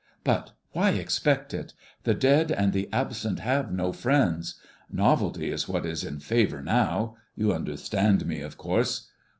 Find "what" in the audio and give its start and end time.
5.67-5.85